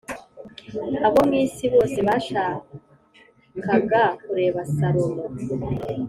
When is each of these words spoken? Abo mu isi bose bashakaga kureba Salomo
Abo 1.07 1.19
mu 1.27 1.33
isi 1.45 1.65
bose 1.73 1.97
bashakaga 2.07 4.01
kureba 4.23 4.59
Salomo 4.75 5.21